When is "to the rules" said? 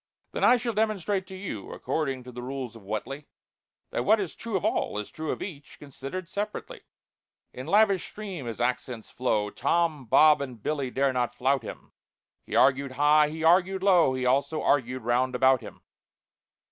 2.23-2.75